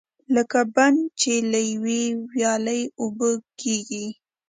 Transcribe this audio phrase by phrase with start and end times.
[0.35, 2.03] لکه بڼ چې له یوې
[2.33, 3.29] ویالې اوبه
[3.61, 4.05] کېږي.